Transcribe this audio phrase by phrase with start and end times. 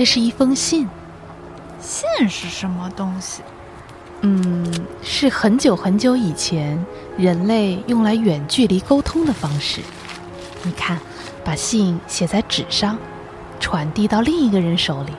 [0.00, 0.88] 哦，这是一封信。
[1.78, 3.42] 信是什么东西？
[4.22, 6.82] 嗯，是很久很久以前
[7.18, 9.82] 人类用来远距离沟通的方式。
[10.62, 10.98] 你看，
[11.44, 12.96] 把信写在纸上，
[13.60, 15.12] 传递到另一个人手里。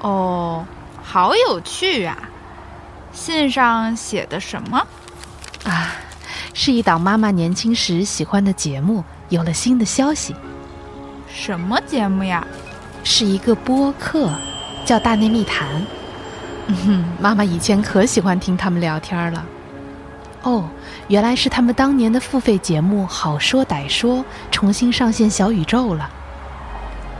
[0.00, 0.64] 哦，
[1.02, 2.16] 好有趣啊！
[3.12, 4.86] 信上写的什么？
[5.64, 5.92] 啊，
[6.54, 10.34] 是一档妈妈年轻时喜欢的节目，有了新的消息。
[11.28, 12.46] 什么节目呀？
[13.04, 14.30] 是一个播客，
[14.84, 15.68] 叫《大内密谈》。
[16.66, 19.44] 嗯哼，妈妈以前可喜欢听他们聊天了。
[20.42, 20.64] 哦，
[21.08, 24.16] 原来是他们当年的付费节目《好说歹说》
[24.50, 26.10] 重新上线小宇宙了。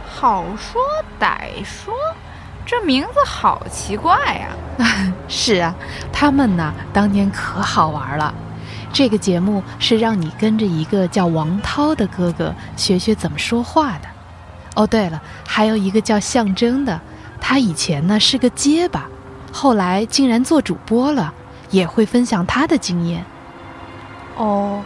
[0.06, 0.80] 好说
[1.20, 1.94] 歹说。
[2.66, 5.12] 这名字好奇怪呀！
[5.28, 5.74] 是啊，
[6.10, 8.32] 他们呢，当年可好玩了。
[8.90, 14.08] 这个节目是让你跟着一个叫王涛的哥哥学学怎么说话的。
[14.74, 17.00] 哦，对了，还有一个叫象征的，
[17.40, 19.08] 他以前呢是个结巴，
[19.52, 21.32] 后来竟然做主播了，
[21.70, 23.24] 也会分享他的经验。
[24.36, 24.82] 哦，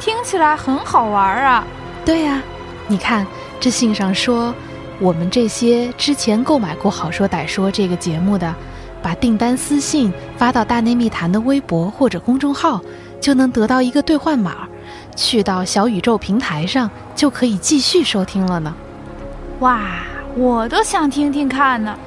[0.00, 1.64] 听起来很好玩啊！
[2.04, 2.42] 对呀，
[2.88, 3.26] 你看
[3.60, 4.54] 这信上说。
[4.98, 8.54] 我们这些之前购买过《好说歹说》这个节目的，
[9.02, 12.80] 把订单私信发到大内密谈的微博或者公众号，
[13.20, 14.66] 就能得到一个兑换码，
[15.14, 18.74] 去到小宇宙平台上就可以继续收听了呢。
[19.60, 19.80] 哇，
[20.34, 21.98] 我都想听听看呢。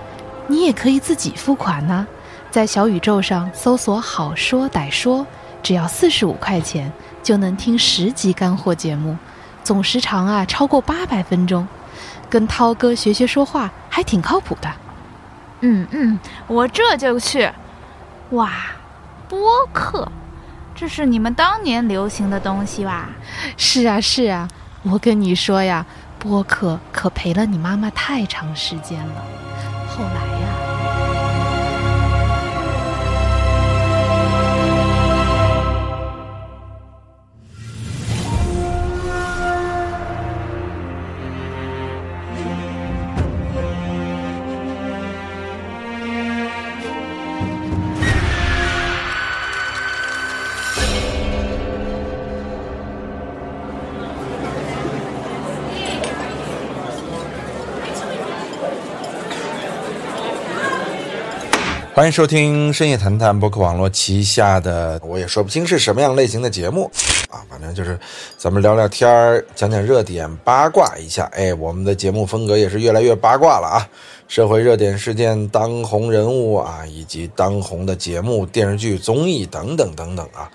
[0.47, 2.05] 你也可以自己付款呢，
[2.51, 5.25] 在小宇宙上搜索“好说歹说”，
[5.63, 6.91] 只要四十五块钱
[7.23, 9.17] 就能听十集干货节目，
[9.63, 11.67] 总时长啊超过八百分钟。
[12.29, 14.69] 跟涛哥学学说话，还挺靠谱的。
[15.61, 17.49] 嗯嗯，我这就去。
[18.29, 18.51] 哇，
[19.27, 19.39] 播
[19.73, 20.07] 客，
[20.75, 23.09] 这是你们当年流行的东西吧？
[23.57, 24.47] 是啊是啊，
[24.83, 25.83] 我跟你说呀，
[26.19, 29.23] 播客可陪了你妈妈太长时间了。
[29.87, 30.38] 后来。
[61.99, 66.89] 欢迎收听深夜谈谈博客网络旗下的，我也说不清是什么样类型的节目
[67.29, 67.99] 啊，反正就是
[68.37, 71.25] 咱们聊聊天儿，讲讲热点，八卦一下。
[71.33, 73.85] 哎，我们的节目风格也是越来越八卦了啊，
[74.29, 80.49] 社会热点事件、当红人物啊，以及当红的节目、电视剧、综艺等等等等啊。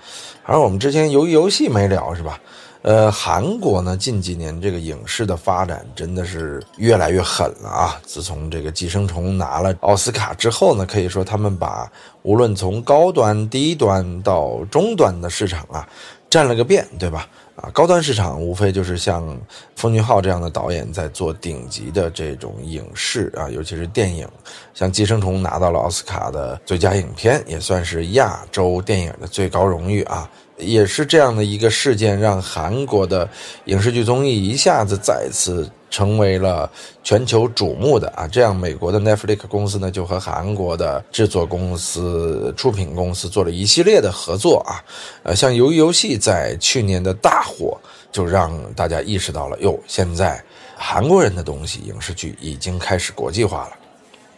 [0.45, 2.39] 而我们之前由于游戏没聊是吧？
[2.85, 7.99] 呃，韩国呢，近几年这个影视的发展真的是越来越狠了啊！
[8.05, 11.91] 自从这个《寄生虫》拿了奥斯卡之后呢，可以说他们把
[12.21, 15.89] 无论从高端、低端到中端的市场啊，
[16.29, 17.27] 占了个遍，对吧？
[17.55, 19.35] 啊，高端市场无非就是像
[19.75, 24.29] 奉俊昊这样的导演在做顶级的这种影视啊，尤其是电影，
[24.75, 30.29] 像《寄生虫》拿到了奥斯卡的最佳影片，也算是亚洲电影的最高荣誉啊。
[30.57, 33.29] 也是这样的一个事件，让韩国的
[33.65, 36.69] 影视剧综艺一下子再次成为了
[37.03, 38.25] 全球瞩目的啊！
[38.25, 44.79] 这样，美国的 Netflix 公司呢，就和韩国的制作公司、出品公司做了一系列的合作啊。
[45.23, 47.77] 呃，像《鱿鱼游戏》在去年的大火，
[48.11, 50.41] 就让大家意识到了，哟，现在
[50.77, 53.71] 韩国人的东西影视剧已经开始国际化了。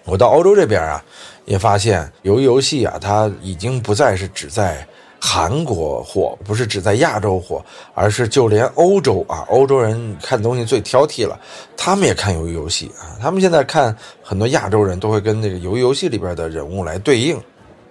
[0.03, 1.03] 我到欧洲这边啊，
[1.45, 4.87] 也发现《鱿鱼游戏》啊，它已经不再是只在。
[5.19, 7.63] 韩国火不是只在亚洲火，
[7.93, 11.37] 而是就连欧洲啊，欧洲人看东西最挑剔了，
[11.75, 13.17] 他们也看鱿鱼游戏啊。
[13.19, 17.39] 他们现在看很多亚洲人都会跟那个鱿鱼游戏里边的人物来对应，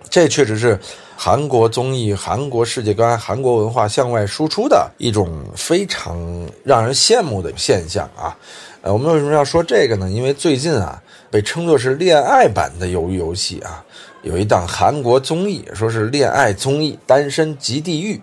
[0.08, 0.78] 这确实是
[1.16, 6.16] 韩国综艺、韩国世界观、韩国文化向外输出的一种非常
[6.62, 8.36] 让人羡慕的现象啊。
[8.82, 10.08] 呃，我们为什么要说这个呢？
[10.08, 13.84] 因为最近啊，被称作是恋爱版的鱿鱼游戏啊。
[14.26, 18.20] 有一档韩国综艺，说是恋爱综艺《单身即地狱》，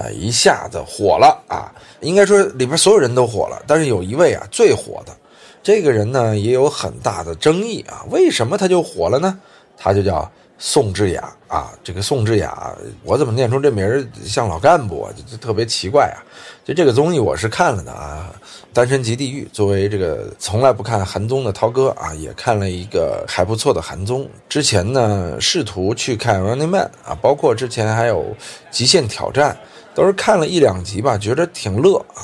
[0.00, 1.74] 啊，一下子火了啊！
[2.00, 5.12] 应该说里边所有人都火了，但是有一位啊最火的，
[5.60, 8.06] 这个人呢也有很大的争议啊。
[8.10, 9.40] 为什么他就火了呢？
[9.76, 10.30] 他就叫。
[10.62, 15.10] 宋智雅啊，这个宋智雅，我怎么念出这名儿像老干部啊？
[15.26, 16.20] 就特别奇怪啊！
[16.66, 18.30] 就这个综艺我是看了的啊，
[18.74, 19.44] 《单身即地狱》。
[19.54, 24.28] 作为这个从来不看韩综的涛哥啊，也看了一个还不错的韩综。
[24.50, 28.20] 之前呢，试图去看《Running Man》啊，包括之前还有
[28.70, 29.52] 《极限挑战》，
[29.96, 32.20] 都是看了一两集吧，觉得挺乐啊。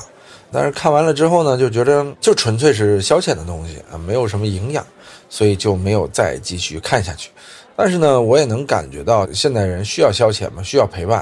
[0.52, 4.84] 但是看完了之后呢，就觉得就纯粹是消遣的东西啊，没有什么营养，
[5.30, 7.30] 所以就没有再继续看下去。
[7.76, 11.18] 但是呢，我也能感觉到现代人需要消遣嘛，需要陪伴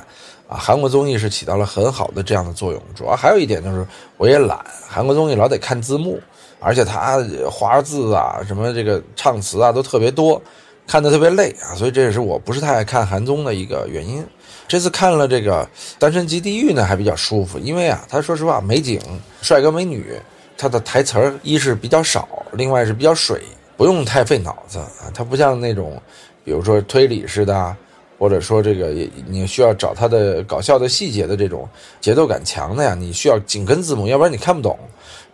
[0.48, 0.56] 啊。
[0.56, 2.80] 韩国综艺是起到了很好的这样的作用。
[2.94, 3.86] 主要还有一点就是
[4.16, 6.20] 我也懒，韩国综艺老得看字幕，
[6.60, 7.18] 而且它
[7.50, 10.40] 花字啊、什么这个唱词啊都特别多，
[10.86, 11.74] 看得特别累啊。
[11.74, 14.24] 所以这也是我不是太爱看韩综的一个原因。
[14.66, 15.62] 这次看了这个
[15.98, 18.98] 《单身即地狱》呢，还比较舒服，因为啊，他说实话，美景、
[19.42, 20.18] 帅哥美女，
[20.56, 23.42] 他的台词儿一是比较少，另外是比较水，
[23.76, 25.12] 不用太费脑子啊。
[25.12, 26.00] 他不像那种，
[26.44, 27.76] 比如说推理似的，
[28.18, 28.94] 或者说这个
[29.26, 31.68] 你需要找他的搞笑的细节的这种
[32.00, 34.78] 节奏感强的呀，你需要紧跟字幕，要不然你看不懂。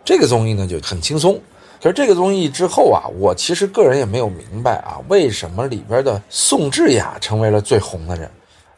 [0.03, 1.39] 这个综艺呢就很轻松。
[1.81, 8.29] 可是这个综艺之后啊，我其实个人也没有明白啊，为什么里边的宋智雅成为了最红的人。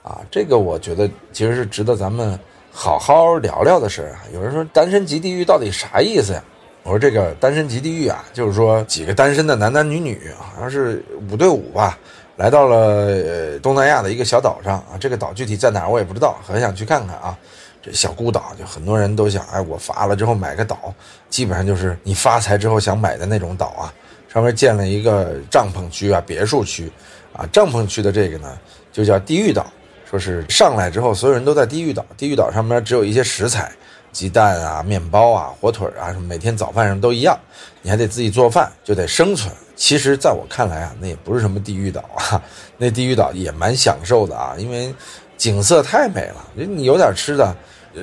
[0.01, 2.38] 啊，这个我觉得其实是值得咱们
[2.71, 4.24] 好好聊聊的事儿啊。
[4.33, 6.44] 有人说“单身即地狱”到底啥意思呀？
[6.83, 11.01] 我说这个“单身即地狱”啊，就是说几个单身的男男女女，好像是
[11.31, 11.97] 五对五吧，
[12.35, 14.97] 来到了东南亚的一个小岛上啊。
[15.00, 17.38] 这个岛具体在哪儿我也不知道，很想去看看啊。
[17.81, 20.94] 这小孤岛就很多人都想，哎，我发了之后买个岛，
[21.30, 23.94] 基本上就是你发财之后想买的那种岛啊。
[24.33, 26.91] 上面建了一个帐篷区啊，别墅区
[27.33, 27.45] 啊。
[27.51, 28.57] 帐篷区的这个呢，
[28.91, 29.65] 就叫地狱岛。
[30.09, 32.06] 说是上来之后，所有人都在地狱岛。
[32.15, 33.71] 地狱岛上面只有一些食材，
[34.13, 37.38] 鸡蛋啊、面包啊、火腿啊，什么每天早饭上都一样。
[37.81, 39.51] 你还得自己做饭，就得生存。
[39.75, 42.42] 其实，在我看来啊，那也不是什么地狱岛啊，
[42.77, 44.94] 那地狱岛也蛮享受的啊，因为
[45.36, 46.45] 景色太美了。
[46.56, 47.54] 你有点吃的，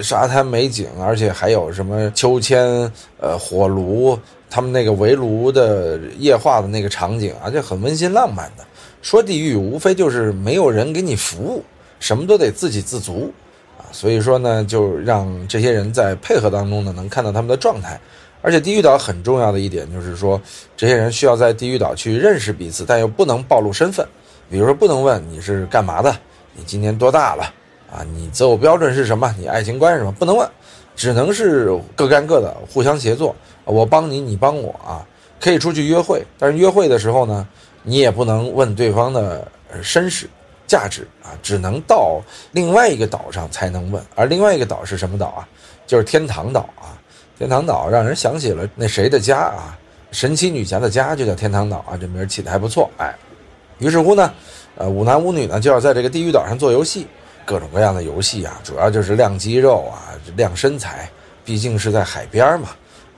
[0.03, 2.67] 沙滩美景，而且还有什么秋千、
[3.19, 4.19] 呃火炉，
[4.51, 8.65] 他们那个围炉的夜化的那个场景啊，就很温馨浪漫的。
[9.01, 11.65] 说地狱，无非就是没有人给你服务。
[12.01, 13.31] 什么都得自给自足，
[13.93, 18.01] 所以说呢，就让这些人在配合当中呢，能看到他们的状态。
[18.43, 20.41] 而且地狱岛很重要的一点就是说，
[20.75, 24.07] 这些人需要在地狱岛去认识彼此，但又不能暴露身份。
[24.51, 26.17] 比如说，不能问你是干嘛的，
[26.55, 27.45] 你今年多大了，
[27.93, 30.49] 啊，你择偶标准是什么，你爱情观是什么，不能问，
[30.97, 35.07] 只能是各干各的，互相协作，我帮你，你帮我啊，
[35.39, 37.47] 可以出去约会，但是约会的时候呢，
[37.83, 39.47] 你也不能问对方的
[39.83, 40.27] 身世。
[40.71, 42.23] 价值啊，只能到
[42.53, 45.49] 另外一个岛上才能问，而另外一个岛是什么岛啊？
[45.85, 46.95] 就是天堂岛啊！
[47.37, 49.77] 天堂岛让人想起了那谁的家啊？
[50.13, 52.89] 神奇女侠的家就叫天堂岛啊，这名起的还不错。
[52.99, 53.13] 哎，
[53.79, 54.33] 于是乎呢，
[54.77, 57.09] 呃，五男五女呢就要在这个地狱岛上做游戏，
[57.45, 61.11] 各种各样的游戏啊，主要就是亮肌肉啊，亮身材，
[61.45, 62.69] 毕竟是在海边嘛，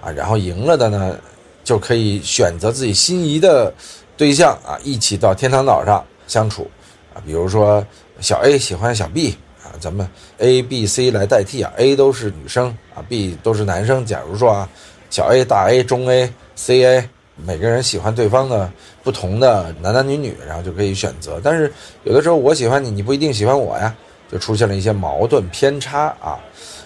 [0.01, 1.19] 啊，然后赢了的呢，
[1.63, 3.71] 就可以选择自己心仪的
[4.17, 6.67] 对象啊，一起到天堂岛上相处。
[7.15, 7.85] 啊，比如说
[8.21, 10.07] 小 A 喜欢小 B 啊，咱们
[10.39, 14.05] A、B、C 来代替啊，A 都是女生啊，B 都是男生。
[14.05, 14.69] 假如说啊，
[15.11, 18.71] 小 A、大 A、中 A、C A，每个人喜欢对方的
[19.03, 21.41] 不同的男男女女，然后就可以选择。
[21.43, 21.73] 但是
[22.05, 23.95] 有的时候我喜欢你，你不一定喜欢我呀，
[24.31, 26.39] 就出现了一些矛盾偏差啊。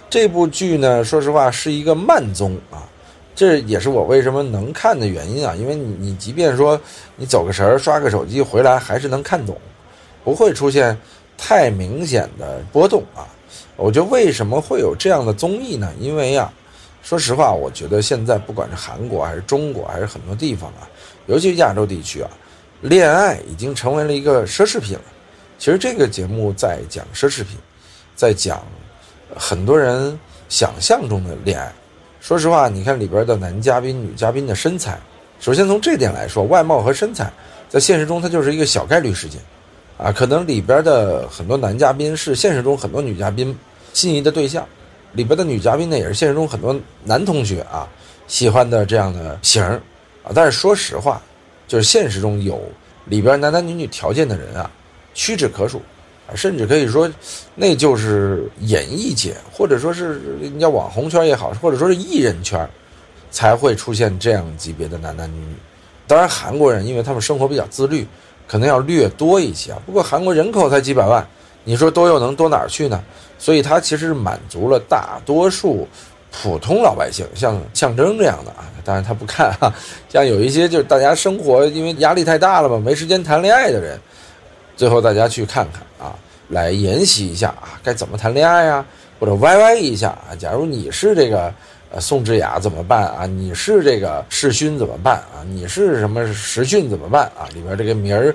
[0.08, 2.86] 这部剧呢，说实话是一个慢综啊，
[3.34, 6.80] 这也是我为什么能看的原因啊，因为你你即便说
[7.16, 9.58] 你走个神儿刷个手机回来，还是能看懂。
[10.26, 10.98] 不会出现
[11.38, 13.22] 太明显的波动啊！
[13.76, 15.88] 我觉得为什么会有这样的综艺呢？
[16.00, 16.52] 因为啊，
[17.00, 20.82] 说实话，我觉得现在不管是韩国还是中国还是很多地方啊，
[21.26, 22.28] 尤其是亚洲地区啊，
[22.80, 25.04] 恋爱已经成为了一个奢侈品了。
[25.60, 27.56] 其实这个节目在讲奢侈品，
[28.16, 28.60] 在讲
[29.36, 30.18] 很多人
[30.48, 31.72] 想象中的恋爱。
[32.20, 34.98] 说实话，你看里边的男嘉宾、女嘉宾的身材，
[35.38, 37.32] 首先从这点来说，外貌和身材
[37.68, 39.40] 在现实中它就是一个小概率事件。
[39.98, 43.56] 啊，可能里边的很多男嘉宾是现实中很多女嘉宾
[43.94, 44.66] 心仪的对象，
[45.12, 47.88] 里边的女嘉宾呢也是现实中很多男同学啊
[48.26, 49.62] 喜欢的这样的型
[50.22, 50.32] 啊。
[50.34, 51.22] 但是说实话，
[51.66, 52.60] 就是现实中有
[53.06, 54.70] 里边男男女女条件的人啊
[55.14, 55.80] 屈指可数
[56.28, 57.10] 啊，甚至可以说
[57.54, 62.68] 那就是演艺界或者说是你叫网红圈也好，或者说是艺人圈
[63.30, 65.56] 才会出现这样级别的男男女女。
[66.06, 68.06] 当然，韩国人因为他们生活比较自律。
[68.46, 71.26] 可能要略多一些啊，不过韩国人口才几百万，
[71.64, 73.02] 你说多又能多哪儿去呢？
[73.38, 75.86] 所以它其实满足了大多数
[76.30, 79.72] 普通老百姓，像象征这样的啊，当然他不看哈，
[80.08, 83.98] 像有一些就是大家生活因为压力太大了嘛，没时间谈恋爱的人，
[84.76, 86.14] 最后大家去看看啊，
[86.48, 88.84] 来研习一下啊，该怎么谈恋爱啊，
[89.18, 91.52] 或者 YY 一下啊，假如你是这个。
[91.90, 93.26] 呃，宋智雅怎么办啊？
[93.26, 95.46] 你是这个世勋怎么办啊？
[95.48, 97.46] 你是什么时训怎么办啊？
[97.54, 98.34] 里边这个名儿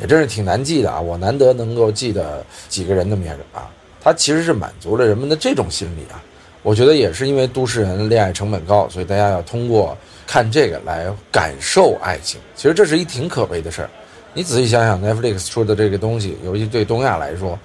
[0.00, 1.00] 也真是挺难记的啊！
[1.00, 3.70] 我难得能够记得几个人的名儿啊。
[4.02, 6.22] 他其实是满足了人们的这种心理啊。
[6.62, 12.40] 我觉得也是因为都市人恋爱成本高，所以大家要通过看这个来感受爱情。
[12.54, 13.90] 其实这是一挺可悲的事儿。
[14.34, 17.58] 你仔细想想，Netflix 出的这个东西，尤其对东亚来说，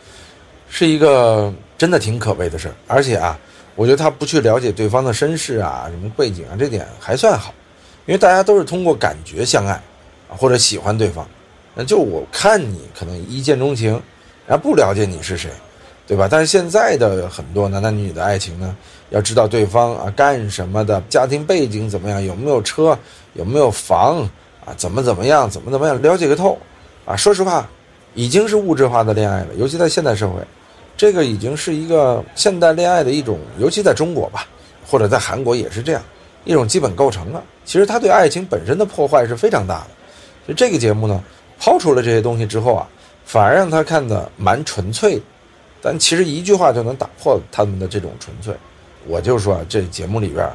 [0.69, 2.75] 是一个真的挺可悲的事儿。
[2.87, 3.37] 而且啊，
[3.75, 7.53] 我觉得他不去了解对方的身世啊、什么背景啊，这点还算好，
[8.05, 9.81] 因为大家都是通过感觉相爱，
[10.29, 11.27] 或者喜欢对方。
[11.73, 14.01] 那就我看你可能一见钟情，
[14.47, 15.49] 然后不了解你是谁，
[16.07, 16.27] 对吧？
[16.29, 18.75] 但是现在的很多男男女女的爱情呢，
[19.09, 22.97] 要知道对方啊干什么的，家庭背景怎么样，有没有车，
[23.33, 24.27] 有没有房。
[24.65, 26.57] 啊，怎么怎么样，怎么怎么样，了解个透，
[27.05, 27.69] 啊，说实话，
[28.15, 30.41] 已经是物质化的恋爱了，尤其在现代社会，
[30.97, 34.47] 这个已经是一个现代恋爱的一种，尤其在中国吧，
[34.85, 36.01] 或者在韩国也是这样
[36.43, 37.43] 一种基本构成了。
[37.63, 39.87] 其实他对爱情本身的破坏是非常大的。
[40.45, 41.23] 所以这个节目呢，
[41.59, 42.87] 抛出了这些东西之后啊，
[43.25, 45.21] 反而让他看的蛮纯粹的，
[45.81, 48.53] 但其实一句话就能打破他们的这种纯粹。
[49.07, 50.47] 我就说这节目里边，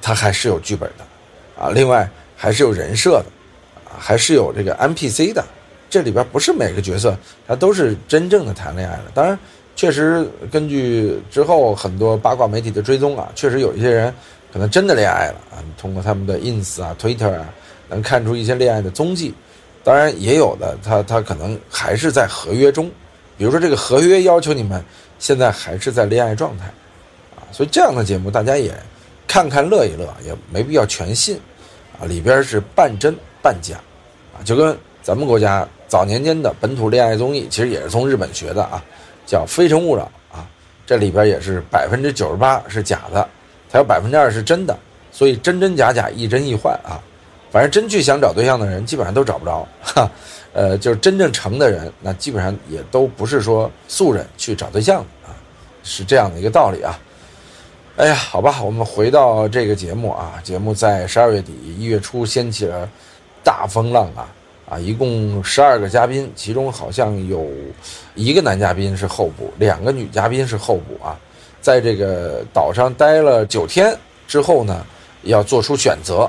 [0.00, 2.08] 他还是有剧本的，啊，另外。
[2.34, 3.26] 还是有人设的，
[3.84, 5.44] 啊，还是有这个 NPC 的，
[5.88, 9.04] 这里边不是每个角色他都是真正的谈恋爱了。
[9.14, 9.38] 当然，
[9.74, 14.14] 确实根据之后很多八卦媒体的追踪啊，确实有一些人
[14.52, 15.58] 可能真的恋爱了啊。
[15.76, 17.48] 通过他们的 ins 啊、Twitter 啊，
[17.88, 19.34] 能看出一些恋爱的踪迹。
[19.84, 22.88] 当然，也有的他他可能还是在合约中，
[23.36, 24.80] 比如说这个合约要求你们
[25.18, 26.66] 现在还是在恋爱状态，
[27.34, 28.72] 啊，所以这样的节目大家也
[29.26, 31.36] 看看乐一乐，也没必要全信
[32.00, 32.06] 啊。
[32.06, 33.12] 里边是半真
[33.42, 33.74] 半假，
[34.32, 38.80] 啊，就跟咱们国家早年间的本土恋爱综艺，其实也是从日本学的啊，
[39.26, 40.46] 叫《非诚勿扰》啊，
[40.86, 43.28] 这里边也是百分之九十八是假的，
[43.68, 44.76] 才有百分之二是真的，
[45.10, 47.00] 所以真真假假，一真一幻啊，
[47.50, 50.10] 反正真去想找对象的人，基本上都找不着，哈，
[50.52, 55.36] 呃，就是真正成的人，那基本上也都不是说素人去找对象的啊，
[55.82, 56.98] 是这样的一个道理啊。
[57.96, 60.40] 哎呀，好吧，我们回到这个节目啊。
[60.42, 62.88] 节目在十二月底、一月初掀起了
[63.44, 64.26] 大风浪啊
[64.72, 64.78] 啊！
[64.78, 67.46] 一共十二个嘉宾，其中好像有
[68.14, 71.14] 一个男嘉宾是候补，两个女嘉宾是候补啊。
[71.60, 73.94] 在这个岛上待了九天
[74.26, 74.82] 之后呢，
[75.24, 76.26] 要做出选择。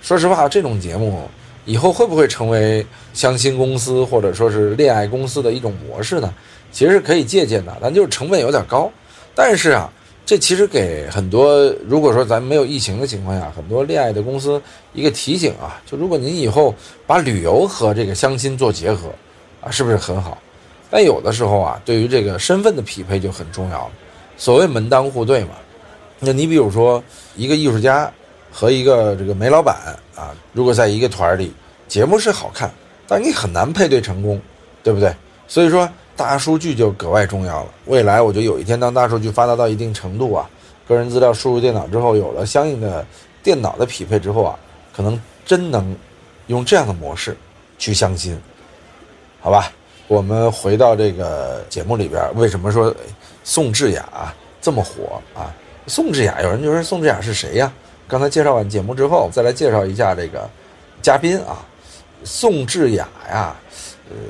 [0.00, 1.28] 说实话，这种节目
[1.66, 6.32] 以后会不会成为相亲公司或者说是恋爱公司的一种模式呢？
[6.72, 8.90] 其实是可以借鉴的，但就是成本有点高。
[9.34, 9.92] 但是啊。
[10.24, 14.62] 这其实给很多，如果说咱没有疫情的情况下，很多恋爱的公司
[14.94, 16.74] 一个提醒啊，就如果您以后
[17.06, 19.08] 把旅游和这个相亲做结合，
[19.60, 20.38] 啊，是不是很好？
[20.88, 23.92] 但有的时候啊，对于这个身份的匹配就很重要了。
[24.36, 25.56] 所谓门当户对嘛，
[26.20, 27.02] 那你比如说
[27.34, 28.10] 一个艺术家
[28.50, 29.76] 和一个这个煤老板
[30.14, 31.52] 啊，如果在一个团里，
[31.88, 32.70] 节目是好看，
[33.08, 34.40] 但你很难配对成功，
[34.84, 35.12] 对不对？
[35.48, 35.86] 所以说。
[36.16, 37.70] 大数据就格外重要了。
[37.86, 40.48] 未来，我觉得有一天，当大数据发达到一定程度啊，
[40.86, 43.04] 个人资料输入电脑之后，有了相应的
[43.42, 44.58] 电脑的匹配之后啊，
[44.94, 45.96] 可能真能
[46.46, 47.36] 用这样的模式
[47.78, 48.38] 去相亲，
[49.40, 49.72] 好吧？
[50.08, 52.94] 我们回到这个节目里边，为什么说
[53.44, 55.54] 宋智雅这么火啊？
[55.86, 57.72] 宋智雅，有人就说宋智雅是谁呀？
[58.06, 60.48] 刚才介绍完节目之后，再来介绍一下这个
[61.00, 61.64] 嘉宾啊，
[62.22, 63.56] 宋智雅呀。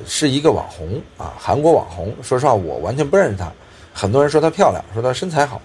[0.06, 2.14] 是一个网红啊，韩国网红。
[2.22, 3.50] 说实话，我完全不认识她。
[3.92, 5.60] 很多人说她漂亮，说她身材好。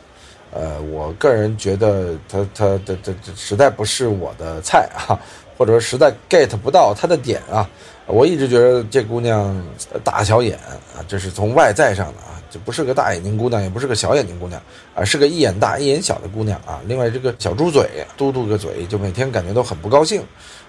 [0.51, 5.19] 呃，我个人觉得她她的这这实在不是我的菜啊，
[5.57, 7.69] 或者说实在 get 不到她的点啊。
[8.05, 9.61] 我一直觉得这姑娘
[10.03, 14.61] 大小眼啊，这是从外在上的啊，就不是个大眼睛姑娘，也不是个小眼睛姑娘
[14.95, 16.79] 啊，是个一眼大一眼小的姑娘啊。
[16.87, 20.23] 另外，这个小猪嘴，嘟嘟个嘴，就每天感觉都很不高兴。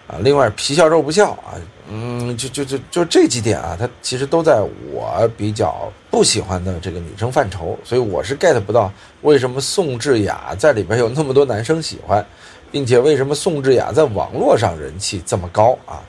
[0.09, 1.53] 啊，另外皮笑肉不笑啊，
[1.91, 12.25] 嗯，就就就就这几点啊，它其实都在我比较不喜欢的这个女生范畴，所以我是 get 不到为什么宋智雅在里边有那么多男生喜欢，
[12.73, 16.01] 并且为什么宋智雅在网络上人气这么高啊？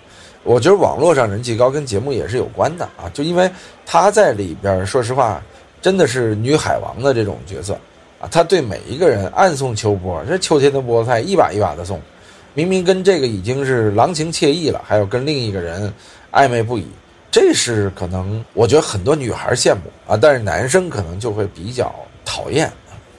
[0.44, 3.52] 我觉得网络上人气高跟节目也是有关的啊，就因为
[3.86, 5.44] 她在里边，说实话，
[5.82, 7.78] 真的是女海王的这种角色
[8.22, 12.00] 啊，她对每一个人暗送秋波，这秋天的菠菜一把一把的送。
[12.54, 15.94] 明明跟这个已经是郎情妾意了，还要跟另一个人
[16.32, 16.86] 暧昧不已，
[17.32, 21.94] 这是可能我觉得很多女孩羡慕啊，但是男生可能就会比较
[22.26, 22.72] 讨厌。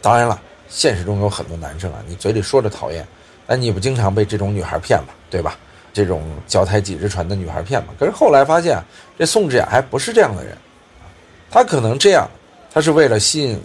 [0.02, 3.06] 当然了，现实中有很多男生啊，你嘴里说着讨厌，
[3.46, 5.08] 但你不经常被这种女孩骗吗？
[5.30, 5.56] 对吧？
[5.92, 7.88] 这种脚踩几只船的女孩骗吗？
[7.98, 8.82] 可是后来发现，
[9.18, 10.56] 这宋智雅还不是这样的人，
[11.50, 12.28] 她可能这样，
[12.72, 13.60] 她是为了吸引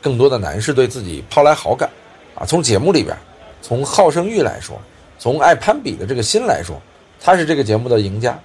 [0.00, 1.88] 更多的男士对自己抛来好感
[2.34, 2.44] 啊。
[2.44, 3.16] 从节目里边，
[3.62, 4.80] 从好胜欲来说。
[5.22, 6.82] 从爱攀比的这个心来说，
[7.20, 8.36] 他是这个节目的赢家，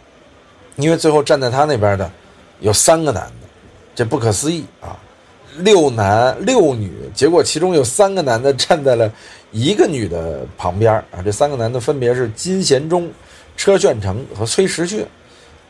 [0.76, 2.08] 因为最后站在他那边的
[2.60, 3.48] 有三个男的，
[3.96, 4.96] 这不可思议啊！
[5.58, 9.12] 六男六女，结果其中有三个男的站在了
[9.52, 11.18] 一个女的旁边啊。
[11.26, 13.12] 这三个男的分别是金贤忠、
[13.56, 15.04] 车炫成和崔时旭。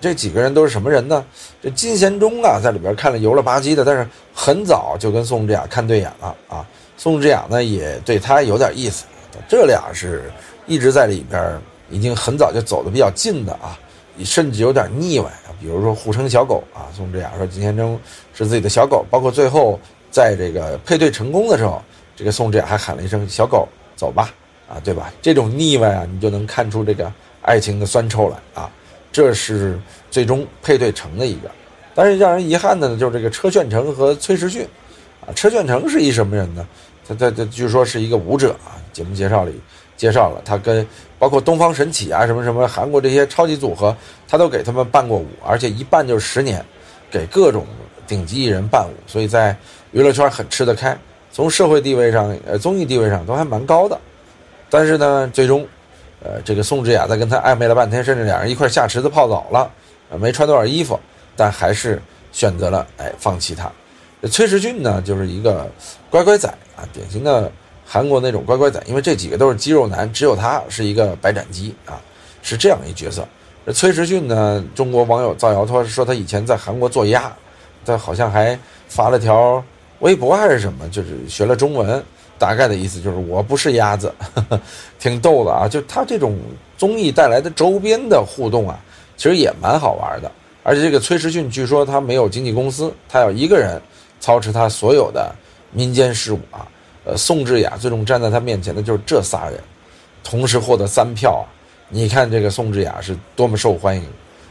[0.01, 1.23] 这几个人都是什么人呢？
[1.63, 6.67] 这金贤忠啊，在里边看了油了吧唧的，但是很早就跟宋智雅看对眼了啊。
[6.97, 9.05] 宋智雅呢，也对他有点意思。
[9.47, 10.23] 这俩是
[10.67, 11.59] 一直在里边，
[11.89, 13.79] 已经很早就走得比较近的啊，
[14.23, 15.49] 甚至有点腻歪啊。
[15.59, 17.99] 比如说互称小狗啊，宋智雅说金贤忠
[18.33, 19.79] 是自己的小狗，包括最后
[20.11, 21.81] 在这个配对成功的时候，
[22.15, 24.33] 这个宋智雅还喊了一声“小狗，走吧”，
[24.69, 25.11] 啊，对吧？
[25.21, 28.69] 这种腻歪啊，你就能看出这个爱情的酸臭来啊。
[29.11, 29.79] 这是
[30.11, 31.49] 最终配对成的一个，
[31.95, 34.67] 但是让人遗憾的呢，就是这个车炫成和崔时训，
[35.25, 36.67] 啊，车炫成是一什么人呢？
[37.07, 38.75] 他他他据说是一个舞者啊。
[38.93, 39.53] 节目介绍里
[39.97, 40.87] 介绍了他跟
[41.19, 43.93] 包括东方神起啊什么什么韩国这些超级组合，
[44.29, 46.63] 他都给他们伴过舞，而且一伴就是十年，
[47.11, 47.65] 给各种
[48.07, 49.53] 顶级艺人伴舞，所以在
[49.91, 50.97] 娱乐圈很吃得开，
[51.31, 53.99] 从社会地位上呃综艺地位上都还蛮高的。
[54.69, 55.67] 但是呢，最终。
[56.19, 59.71] 呃，这个宋智雅在跟他暧昧了半天，甚至两人一块下池子泡澡了，
[60.09, 60.99] 呃，没穿多少衣服，
[61.35, 62.01] 但还是
[62.31, 63.71] 选择了哎放弃他。
[64.27, 65.69] 崔时俊呢，就是一个
[66.09, 67.51] 乖乖仔啊，典型的
[67.89, 72.01] 韩国那种乖乖仔，因为这几个都是肌肉男，只有他是一个白斩鸡啊，
[72.41, 73.25] 是这样一角色。
[73.73, 77.31] 崔时俊呢，中国网友造谣说说他以前在韩国做鸭，
[77.85, 79.63] 他好像还发了条
[79.99, 82.03] 微博还是什么，就是学了中文。
[82.39, 84.61] 大概的意思就是我不是鸭子，呵 呵
[84.99, 85.67] 挺逗的啊！
[85.67, 86.37] 就他这种
[86.77, 88.79] 综艺带来的周边的互动啊，
[89.17, 90.31] 其实也蛮好玩的。
[90.61, 93.81] 而且这个崔时训据说他没有经纪公司，他要一个人
[94.19, 95.33] 操持他所有的
[95.71, 96.67] 民间事务啊。
[97.07, 99.57] 呃，宋智雅最终站在他面前的就是这仨人，
[100.25, 101.47] 同时获得三票啊！
[101.87, 104.03] 你看这个宋智雅是多么受欢迎，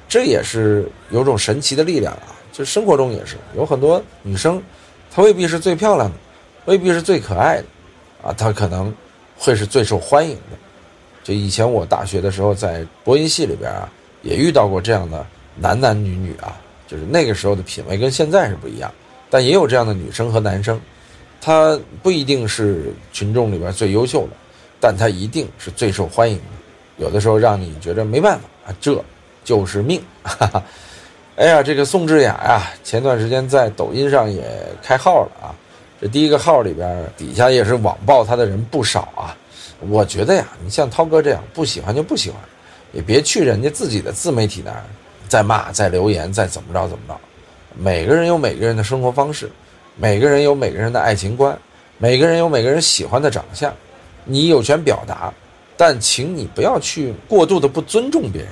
[0.09, 2.33] 这也是有种神奇的力量啊！
[2.50, 4.63] 就生活中也是有很多女生，
[5.11, 6.17] 她未必是最漂亮的，
[6.65, 7.65] 未必是最可爱的。
[8.23, 8.93] 啊，他可能
[9.37, 10.57] 会是最受欢迎的。
[11.23, 13.87] 就以前我大学的时候，在播音系里边啊，
[14.23, 15.25] 也遇到过这样的
[15.57, 16.57] 男男女女啊，
[16.89, 18.91] 就是那个时候的品味跟现在是不一样。
[19.28, 20.80] 但也有这样的女生和男生，
[21.41, 24.37] 他不一定是群众里边最优秀的，
[24.81, 26.43] 但他一定是最受欢迎的。
[26.99, 29.05] 有的时候让你觉得没办法啊，这
[29.45, 30.03] 就是命。
[30.23, 30.63] 哈哈。
[31.37, 34.43] 哎呀，这个宋智雅呀，前段时间在抖音上也
[34.83, 35.55] 开号了啊。
[36.01, 39.37] 这第一个号里边底下也是网暴他的人不少啊，
[39.89, 42.41] 我觉得呀，你像涛哥这样不喜欢就不喜欢，
[42.93, 44.83] 也别去人家自己的自媒体那儿
[45.29, 47.21] 再骂、再留言、再怎么着怎么着。
[47.75, 49.51] 每个人有每个人的生活方式，
[49.97, 51.59] 每个人有每个人的爱情观，
[51.97, 53.73] 每个人有每个人喜欢的长相，
[54.25, 55.32] 你有权表达，
[55.76, 58.50] 但请你不要去过度的不尊重别人。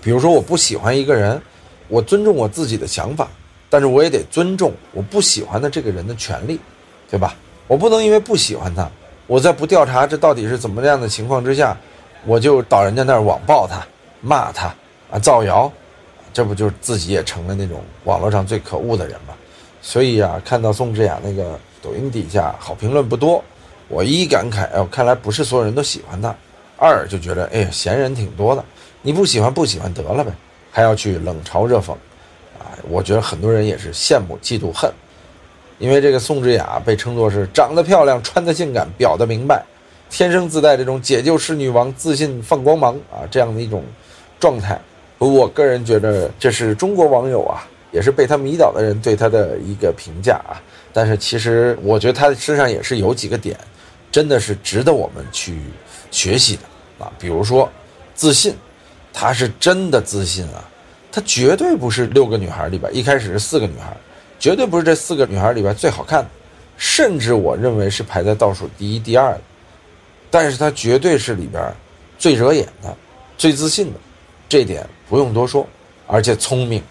[0.00, 1.40] 比如说，我不喜欢一个人，
[1.88, 3.28] 我尊重我自己的想法。
[3.68, 6.60] 但是我也得尊重我不喜欢的这个人的权利，
[7.10, 7.34] 对吧？
[7.66, 8.86] 我不能因为不喜欢他，
[9.26, 11.74] 我在不调查这到底是怎么样的情况之下，
[12.26, 13.82] 我就到人家那儿网暴他、
[14.20, 14.66] 骂他
[15.10, 15.72] 啊、造谣，
[16.34, 19.32] 这不就是自己也成了那种网络上最可恶的人吗？
[19.82, 23.42] 所以啊，看到宋智雅那个抖音底下好评论不多，
[23.88, 26.32] 我一感慨，哎，看来不是所有人都喜欢她；
[26.78, 28.64] 二就觉得，哎呀，闲人挺多的，
[29.02, 30.32] 你不喜欢不喜欢得了呗，
[30.70, 31.90] 还要去冷嘲热讽。
[32.58, 34.90] 啊我觉得很多人也是羡慕、嫉妒、恨，
[35.78, 39.64] 因为这个宋智雅被称作是长得漂亮、穿得性感、表得明白，
[40.08, 43.82] 天生自带这种解救式女王、自信放光芒啊这样的一种
[44.38, 44.80] 状态。
[45.18, 50.58] 我个人觉得这是中国网友啊，也是被他迷倒的人对他的一个评价啊。
[50.92, 53.56] 但是其实我觉得他身上也是有几个点，
[54.10, 55.60] 真的是值得我们去
[56.10, 57.12] 学习的啊。
[57.18, 57.70] 比如说
[58.14, 58.54] 自信，
[59.12, 60.68] 他是真的自信啊。
[61.12, 63.94] 他绝对不是六个女孩里边一开始是四个女孩，
[64.38, 66.30] 绝对不是这四个女孩里边最好看的，
[66.78, 69.40] 甚至我认为是排在倒数第一、第二的。
[70.30, 71.62] 但是他绝对是里边
[72.18, 72.96] 最惹眼的、
[73.36, 74.00] 最自信的，
[74.48, 75.66] 这点不用多说。
[76.06, 76.82] 而且聪明，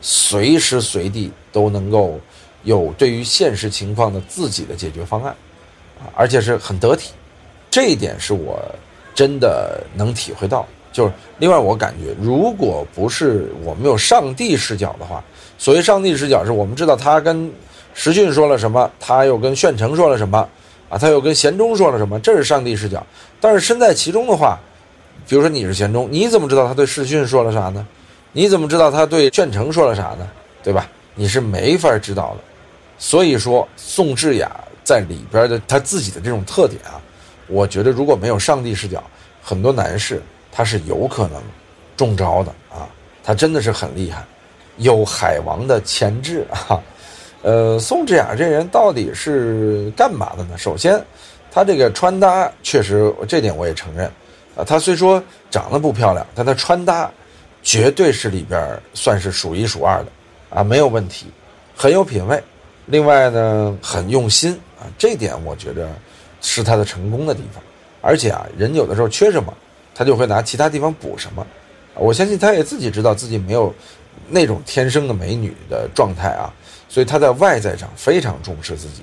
[0.00, 2.18] 随时随地都能够
[2.64, 5.34] 有对于现实情况的自己的解决方案，
[6.00, 7.12] 啊，而且是很得体，
[7.70, 8.58] 这一点是我
[9.14, 10.66] 真的能体会到。
[10.92, 15.22] 就是另外，我感觉，如果不是我们有上帝视角的话，
[15.58, 17.52] 所谓上帝视角，是我们知道他跟
[17.92, 20.38] 石俊说了什么，他又跟炫成说了什么，
[20.88, 23.04] 啊，他又跟贤忠说了什么，这是上帝视角。
[23.38, 24.58] 但是身在其中的话，
[25.28, 27.86] 比如说你是贤忠，你怎么知道他对石俊说了啥呢？
[28.36, 30.28] 你怎么知道他对炫成说了啥呢？
[30.62, 30.86] 对吧？
[31.14, 32.44] 你是没法知道的。
[32.98, 34.50] 所以说，宋智雅
[34.84, 37.00] 在里边的他自己的这种特点啊，
[37.46, 39.02] 我觉得如果没有上帝视角，
[39.42, 40.22] 很多男士。
[40.52, 41.42] 他是有可能
[41.98, 42.88] 中招的啊！
[43.22, 44.24] 他真的是很厉害，
[44.78, 46.80] 有海王的潜质啊！
[47.42, 50.56] 呃，宋智雅这人到底是干嘛的呢？
[50.56, 50.98] 首先，
[51.50, 54.06] 她这个穿搭确实，这点我也承认，
[54.56, 57.10] 啊，她虽说长得不漂亮，但她穿搭
[57.66, 60.06] 绝对是里边算是数一数二的，
[60.50, 61.26] 啊，没有问题，
[61.74, 62.40] 很有品位。
[62.86, 65.90] 另外呢，很用心啊，这点我觉得
[66.40, 67.60] 是他的成功的地方。
[68.00, 69.52] 而且啊，人有的时候缺什么，
[69.92, 71.44] 他就会拿其他地方补什么。
[71.96, 73.74] 我相信他也自己知道自己没有
[74.28, 76.54] 那种天生的美女的状态啊，
[76.88, 79.02] 所以他在外在上非常重视自己，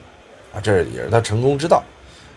[0.56, 1.84] 啊，这也是他成功之道。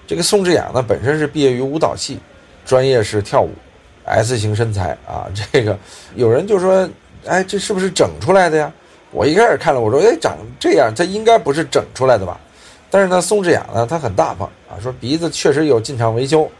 [0.09, 2.19] 这个宋智雅呢，本身是毕业于舞蹈系，
[2.65, 3.53] 专业是跳舞
[4.07, 5.29] ，S 型身材啊。
[5.53, 5.79] 这个
[6.14, 6.88] 有人就说，
[7.27, 8.73] 哎，这是不是整出来的呀？
[9.11, 12.40] 我一开始看了，我说，哎，长这样，他应该不是整出来的吧？
[12.90, 16.51] 但是呢，宋智雅呢，她很大方啊，说鼻子确实有进场维修，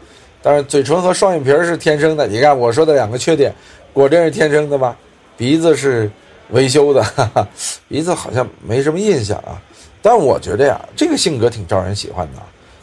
[0.41, 2.27] 但是嘴唇和双眼皮是天生的。
[2.27, 3.53] 你看我说的两个缺点。
[3.93, 4.95] 果真是天生的吧？
[5.35, 6.07] 鼻子是
[6.49, 7.47] 维修的，哈哈，
[7.87, 9.59] 鼻子好像没什么印象啊。
[10.03, 12.41] 但我觉得呀，这个性格挺招人喜欢的。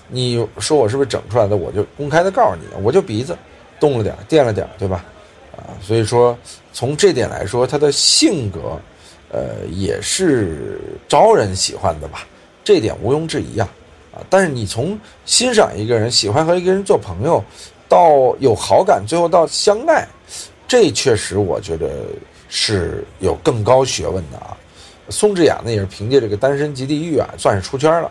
[0.09, 1.57] 你说我是不是整出来的？
[1.57, 3.37] 我就公开的告诉你，我就鼻子
[3.85, 5.05] 动了点，垫了点，对吧？
[5.55, 6.35] 啊，所以说
[6.73, 8.81] 从这点来说，他的性格，
[9.31, 12.27] 呃，也是招人喜欢的吧？
[12.65, 13.69] 这点毋庸置疑啊。
[14.15, 17.45] 啊，但是你从欣赏一个人、喜欢和一个人做朋友，
[17.87, 20.07] 到有好感，最后到相爱。
[20.67, 22.07] 这确实，我觉得
[22.49, 24.57] 是有更高学问的啊。
[25.11, 28.11] 宋智雅呢，也是凭借这个《单身即地狱》啊，算是出圈了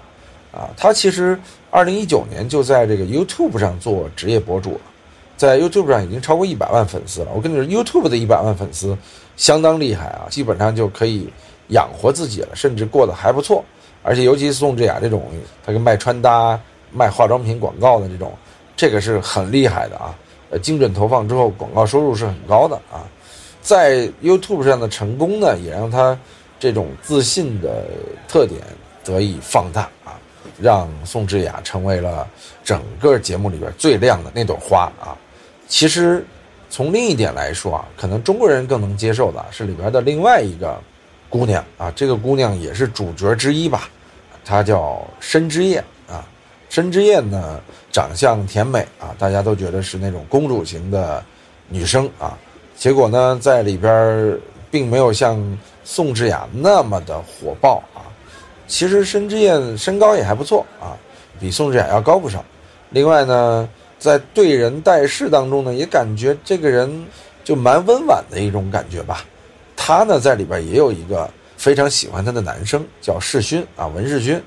[0.52, 0.70] 啊。
[0.78, 1.40] 她其实
[1.72, 4.80] 二零一九年就在这个 YouTube 上做职业博主，
[5.43, 7.27] 在 YouTube 上已经超过一百万粉丝了。
[7.36, 8.97] 我跟你说，YouTube 的一百万粉丝
[9.36, 11.27] 相当厉害啊，基本上就可以
[11.67, 13.62] 养活自己了，甚至过得还不错。
[14.03, 15.21] 而且，尤其是宋智雅这种，
[15.65, 16.58] 她跟卖穿搭、
[16.93, 18.32] 卖化妆品广告的这种，
[18.77, 20.15] 这个是很厉害的啊。
[20.62, 23.03] 精准投放之后，广告收入是很高的啊，
[23.62, 26.17] 在 YouTube 上的成功呢，也让他
[26.58, 27.84] 这种自信的
[28.29, 28.62] 特点
[29.03, 30.15] 得以放大啊，
[30.58, 32.25] 让宋智雅成为了
[32.63, 35.17] 整个节目里边最亮的那朵花啊。
[35.74, 36.24] 其实
[36.70, 40.80] 从另一点来说啊，可能中国人更能接受的是里边的另外一个
[41.32, 43.90] 姑娘啊，这个姑娘也是主角之一吧，
[44.46, 46.24] 她叫申之燕啊，
[46.70, 47.60] 申之燕呢。
[47.92, 51.24] 长相甜美啊，大家都觉得是那种公主型的
[51.70, 52.38] 女生啊，
[52.76, 54.40] 结果呢，在里边
[54.72, 55.40] 并没有像
[55.84, 58.06] 宋智雅那么的火爆啊。
[58.68, 60.98] 其实申之燕身高也还不错啊，
[61.40, 62.44] 比宋智雅要高不少。
[62.90, 63.70] 另外呢，
[64.04, 67.06] 在对人待事当中呢，也感觉这个人
[67.42, 69.24] 就蛮温婉的一种感觉吧。
[69.78, 74.44] 她呢，在里边也有一个非常喜欢她的男生，叫世勋啊，文世勋。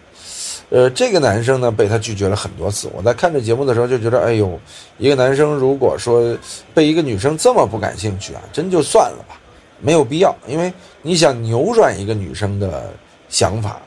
[0.68, 2.90] 呃，这个男生呢被他拒绝了很多次。
[2.94, 4.60] 我在看这节目的时候就觉得，哎呦，
[4.98, 6.36] 一个男生如果说
[6.74, 9.40] 被一个女生这么不感兴趣啊，真就算了吧，
[9.80, 10.36] 没有必要。
[10.46, 12.92] 因为你想扭转一个女生的
[13.30, 13.80] 想法，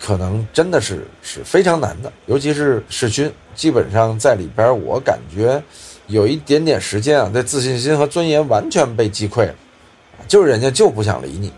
[0.00, 2.12] 可能真的是是非常难的。
[2.26, 5.62] 尤其是世勋，基本上在里边，我感觉
[6.06, 9.54] 有一点点时间啊，这自信心和尊严完全被击溃了，
[10.26, 11.52] 就是人家就不想理你。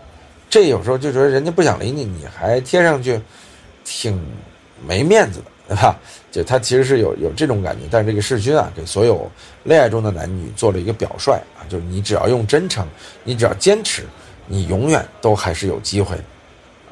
[0.49, 3.19] 这有时候就觉得人家不想理你，你还贴上去，
[3.83, 4.21] 挺。
[4.85, 5.97] 没面子的，对吧？
[6.29, 9.31] 就他其实是有有这种感觉，但是这个世勋啊，给所有
[9.63, 12.85] 恋爱中的男女做了一个表率啊，就是你只要用真诚，
[13.23, 14.03] 你只要坚持，
[14.45, 16.17] 你永远都还是有机会，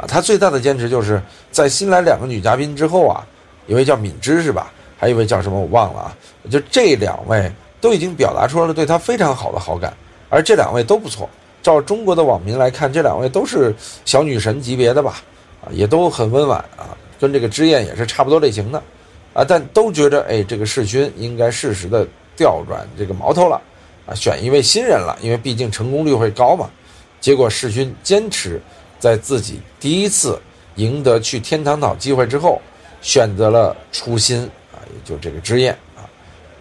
[0.02, 3.24] 啊，他最大的坚持就是在新来两个女嘉宾之后啊，
[3.68, 4.74] 一位叫敏芝是吧？
[4.98, 6.18] 还有一位叫什么我忘了啊，
[6.50, 9.94] 就这两位都已经表达出了对他非常好的好感，
[10.30, 11.30] 而这两位都不错，
[11.62, 13.74] 照中国的网民来看，这两位都是
[14.06, 15.22] 小女神级别的吧？
[15.64, 16.98] 啊，也都很温婉啊。
[17.20, 18.82] 跟这个知燕也是差不多类型的，
[19.34, 22.04] 啊，但都觉着哎，这个世勋应该适时的
[22.36, 23.62] 调转这个矛头了，
[24.08, 26.68] 啊，选一位新人了，因为毕竟成功率会高嘛。
[27.20, 28.60] 结果世勋坚持
[29.02, 30.40] 在自己第一次
[30.76, 32.62] 赢得去天堂岛机会之后，
[33.02, 36.08] 选择了初心啊，也就这个之燕啊，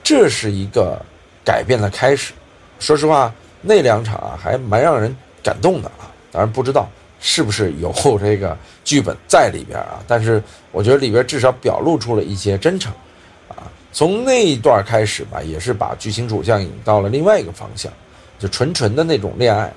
[0.02, 1.00] 这是一个
[1.44, 2.32] 改变的开始。
[2.80, 6.88] 说实话，那两场啊还蛮让人感动的啊，当然不知道。
[7.22, 10.02] 是不是有这个剧本在里边啊？
[10.08, 12.90] 但是我觉得里边至少表露出了一些真诚，
[13.46, 17.92] 啊，从那一段开始吧，也是把剧情主向引到了另外一个方向，
[18.38, 19.70] 就纯纯的那种恋爱，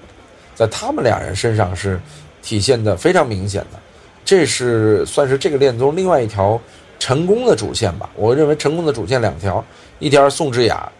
[0.55, 1.99] 在他们俩人身上是
[2.43, 3.79] 体现的非常明显的，
[4.23, 6.61] 这是算是这个恋综另外一条
[6.99, 8.09] 成功的主线吧。
[8.15, 9.63] 我认为成功的主线两条，
[9.97, 10.91] 一条宋智雅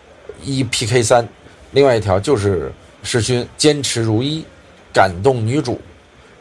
[0.42, 1.28] 一 PK 三，
[1.72, 2.72] 另外一条就是
[3.04, 4.44] 世勋坚持如一，
[4.92, 5.80] 感动女主。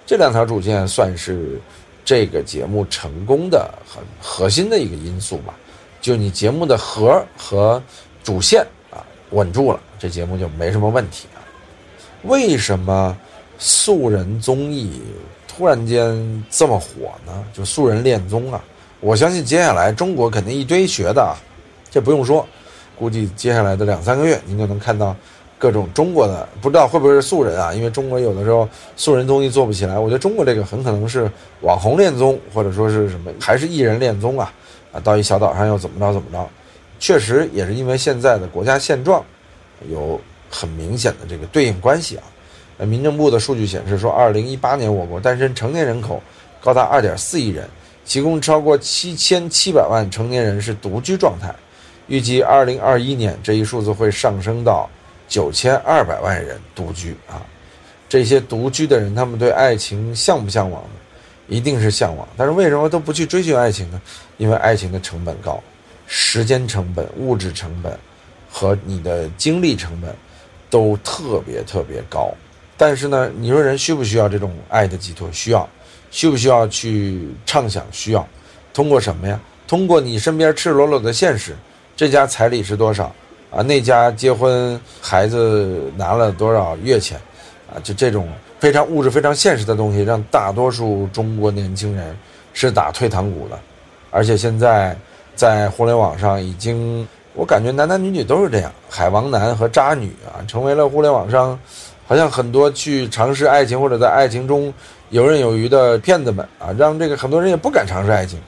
[0.07, 1.61] 这两条主线算是
[2.05, 5.55] 这个节目成功的很核心的一个因素吧，
[6.01, 7.83] 就你节目的核和
[8.23, 11.39] 主线啊稳住了，这节目就没什么问题啊。
[12.23, 13.17] 为什么
[13.65, 15.01] 素人综艺
[15.47, 17.45] 突然间这么火呢？
[17.53, 18.61] 就素人恋综啊！
[18.99, 21.33] 我相信接下来中国肯定一堆学的，
[21.89, 22.45] 这不用说，
[22.99, 25.15] 估计接下来的两三个月您就能看到
[25.61, 27.73] 各种中国的，不知道会不会是素人啊？
[27.73, 34.53] 因为中国有的时候素人综艺做不起来，我觉得中国这个很可能是网红恋综，或者说是什么，还是艺人恋综啊？
[34.91, 36.49] 啊，到一小岛上又怎么着怎么着？
[36.99, 39.25] 确实也是因为现在的国家现状
[39.89, 40.21] 有
[40.51, 42.25] 很明显的这个对应关系啊。
[42.79, 46.23] 呃，民政部的数据显示说，二零一八年我国单身成年人口
[46.61, 47.69] 高达二点四亿人。
[48.05, 51.55] 其中超过七千七百万成年人是独居状态，
[52.09, 54.91] 预计二零二一年这一数字会上升到
[55.29, 57.41] 九千二百万人独居啊。
[58.09, 60.89] 这些独居的人，他们对爱情向不向往呢？
[61.47, 64.03] 一定是向往，但是为什么都不去追寻爱情呢？
[64.37, 65.63] 因为爱情的成本高，
[66.09, 67.97] 时间成本、物质成本
[68.51, 70.13] 和你的精力成本
[70.69, 72.35] 都特别特别高。
[72.83, 75.31] 但是呢，你说人需不需要这种爱的寄托？
[75.31, 75.69] 需要。
[76.11, 77.87] 需不需要去畅想？
[77.93, 78.27] 需要，
[78.75, 79.39] 通过什么呀？
[79.69, 81.57] 通过你身边赤裸裸的现实，
[81.97, 83.05] 这家彩礼是多少
[83.53, 83.63] 啊？
[83.63, 87.17] 那家结婚孩子拿了多少月钱
[87.73, 87.79] 啊？
[87.85, 92.17] 就这种非常物质、非常现实的东西，让大多数中国年轻人
[92.53, 93.57] 是打退堂鼓的。
[94.11, 94.97] 而且现在
[95.37, 101.57] 在互联网上已经，我感觉男男女女都是这样，海王男和渣女啊，成为了互联网上
[102.13, 104.71] 好像很多去尝试爱情或者在爱情中。
[105.09, 108.39] 游刃有余的骗子们啊，让这个很多人也不敢尝试爱情，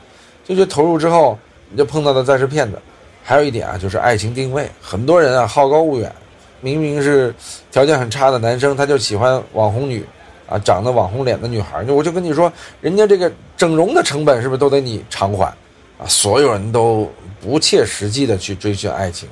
[0.44, 1.38] 就觉得投入之后
[1.70, 2.78] 你就碰到的再是骗子。
[3.22, 6.12] 还有一点啊，就是爱情定位，很多人啊好高骛远，
[6.60, 7.34] 明明是
[7.70, 10.04] 条件很差的男生，他就喜欢网红女，
[10.46, 11.82] 啊，长得网红脸的女孩。
[11.84, 15.46] 就我就跟你说，人家这个整容的成本是不是都得你偿还？
[15.98, 17.10] 啊，所有人都
[17.42, 19.28] 不切实际的去追寻爱情。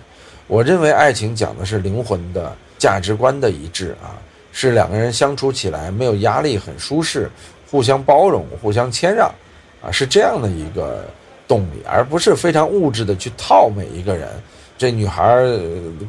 [0.48, 4.18] 我认为爱情讲的是灵魂的价值观的一致啊。
[4.50, 7.30] 是两个人相处起来没有压力，很舒适，
[7.70, 9.32] 互相包容，互相谦让，
[9.82, 11.06] 啊，是这样的一个
[11.48, 14.28] 动力，而不是非常物质的去套每一个人。
[14.76, 15.42] 这女孩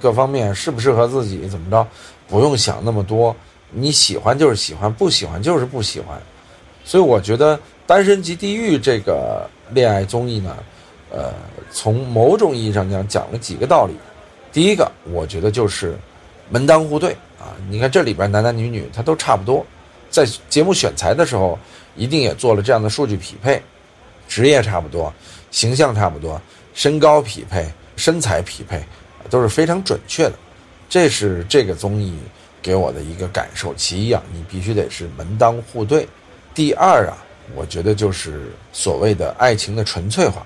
[0.01, 1.87] 各方面适不适合自己，怎么着，
[2.27, 3.33] 不用想那么多。
[3.69, 6.21] 你喜欢就是喜欢，不喜欢就是不喜欢。
[6.83, 7.55] 所以我觉得
[7.87, 10.57] 《单身即地狱》这个恋爱综艺呢，
[11.09, 11.31] 呃，
[11.71, 13.93] 从某种意义上讲，讲了几个道理。
[14.51, 15.95] 第一个，我觉得就是
[16.49, 17.15] 门当户对。
[17.39, 19.65] 啊，你看这里边男男女女他都差不多，
[20.09, 21.59] 在节目选材的时候，
[21.93, 23.61] 一定也做了这样的数据匹配，
[24.29, 25.13] 职业差不多，
[25.51, 26.41] 形象差不多，
[26.73, 28.81] 身高匹配，身材匹配，
[29.29, 30.33] 都是非常准确的。
[30.87, 32.17] 这是这个综艺
[32.61, 33.73] 给我的一个感受。
[33.73, 36.07] 其一啊，你必须得是门当户对。
[36.53, 37.17] 第二啊，
[37.53, 40.45] 我觉得就是所谓的爱情的纯粹化。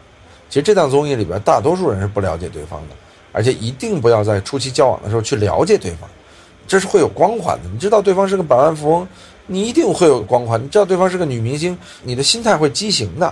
[0.50, 2.96] 其实这档综艺里边，大多数人是不了解对方的，
[3.38, 6.10] 而且一定不要在初期交往的时候去了解对方。
[6.68, 7.70] 这是会有光环的。
[7.72, 9.08] 你知道对方是个百万富翁，
[9.46, 10.60] 你一定会有光环。
[10.62, 13.32] 你知道对方是个女明星，你的心态会畸形的。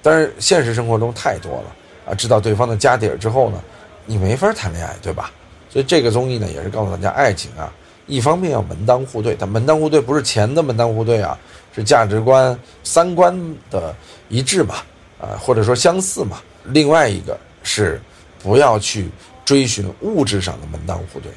[0.00, 1.76] 但是现实生活中太多了
[2.08, 2.14] 啊！
[2.14, 3.60] 知道对方的家底儿之后呢，
[4.06, 5.30] 你没法谈恋爱，对吧？
[5.68, 7.72] 所以这个综艺呢，也是告诉大家，爱情啊，
[8.06, 11.38] 一方面要门当户对，但门当户对不是钱的门当户对啊，
[11.74, 13.36] 是价值观、三观
[13.70, 13.94] 的
[14.28, 14.76] 一致嘛，
[15.20, 16.38] 啊，或者说相似嘛。
[16.64, 18.00] 另外一个是
[18.46, 19.08] 不要去
[19.44, 21.32] 追寻物质上的门当户对。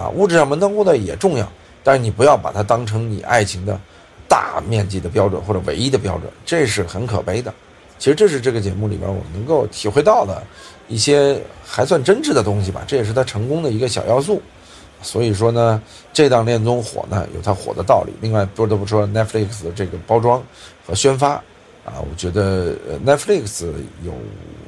[0.00, 1.50] 啊，物质上门当户对也重要，
[1.82, 3.80] 但是你不要把它当成你爱情的
[4.28, 7.52] 大面积的标准或者唯一的标准，这是很可悲的。
[7.98, 10.42] 其实这是这个节目里边我们能够体会到的
[10.86, 14.40] 一些还算真挚的东西吧，这也是它成功的一个小要素。
[15.00, 15.82] 所以说呢，
[16.12, 18.12] 这档恋综火呢有它火的道理。
[18.20, 20.42] 另外不得不说 Netflix 的这个包装
[20.86, 21.30] 和宣发
[21.86, 23.64] 啊，我觉得 Netflix
[24.04, 24.12] 有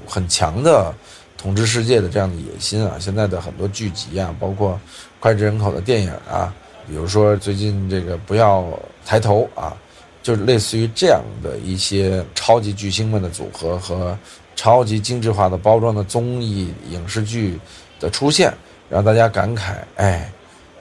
[0.07, 0.95] 很强的。
[1.39, 4.79] 统治世界的这样的野心啊，现在的很多剧集啊，包括
[5.21, 6.53] 脍炙人口的电影啊，
[6.89, 8.67] 比如说最近这个不要
[9.07, 9.73] 抬头啊，
[10.21, 14.19] 就是类似于这样的一些超级巨星们的组合和
[14.57, 17.57] 超级精致化的包装的综艺影视剧
[18.01, 18.53] 的出现，
[18.91, 20.29] 让大家感慨，哎，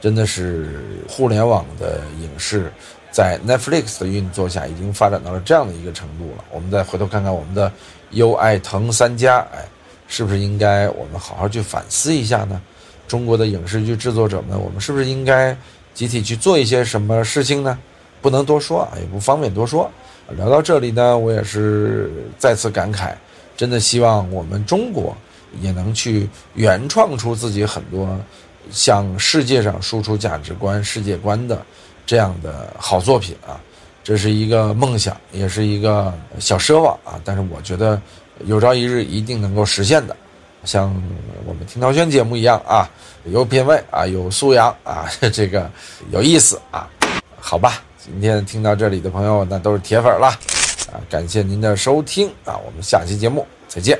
[0.01, 2.73] 真的是互联网的影视
[3.11, 6.43] 在 Netflix 的运作下已经发展到了这样的一个程度了。
[6.51, 7.71] 我们再回头看看我们的
[8.09, 9.63] 优爱腾三家，哎。
[10.07, 12.61] 是不是应该我们好好去反思一下呢？
[13.07, 15.55] 中国的影视剧制作者们，我们是不是应该
[15.93, 17.77] 集体去做一些什么事情呢？
[18.21, 19.89] 不能多说啊，也不方便多说。
[20.35, 23.13] 聊到这里呢，我也是再次感慨，
[23.55, 25.15] 真的希望我们中国
[25.61, 28.19] 也能去原创出自己很多
[28.69, 31.61] 向世界上输出价值观、世界观的
[32.05, 33.57] 这样的好作品啊！
[34.03, 37.19] 这是一个梦想，也是一个小奢望啊！
[37.23, 38.01] 但是我觉得。
[38.45, 40.15] 有朝一日一定能够实现的，
[40.63, 40.93] 像
[41.45, 42.89] 我们听涛轩节目一样啊，
[43.25, 45.69] 有品位啊，有素养啊， 这个
[46.11, 46.87] 有意思啊。
[47.39, 50.27] 好吧，今天听到这里的朋友，那都是铁粉了
[50.91, 50.99] 啊！
[51.09, 53.97] 感谢您的收听啊，我们下期节目再见。